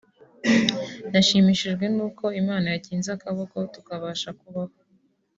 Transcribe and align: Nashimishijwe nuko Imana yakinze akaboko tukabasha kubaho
Nashimishijwe 1.11 1.85
nuko 1.95 2.25
Imana 2.41 2.65
yakinze 2.73 3.09
akaboko 3.17 3.55
tukabasha 3.73 4.29
kubaho 4.39 4.73